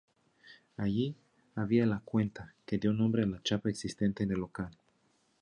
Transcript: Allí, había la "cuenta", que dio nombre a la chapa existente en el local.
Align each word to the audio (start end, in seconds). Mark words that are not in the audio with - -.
Allí, 0.77 1.13
había 1.53 1.85
la 1.85 1.99
"cuenta", 2.03 2.55
que 2.65 2.79
dio 2.79 2.91
nombre 2.91 3.21
a 3.21 3.27
la 3.27 3.39
chapa 3.43 3.69
existente 3.69 4.23
en 4.23 4.31
el 4.31 4.39
local. 4.39 4.75